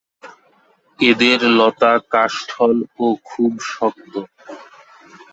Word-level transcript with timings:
এদের 0.99 1.39
লতা 1.57 1.93
কাষ্ঠল 2.13 2.75
ও 2.99 3.07
খুব 3.25 3.51
শক্ত। 3.71 4.13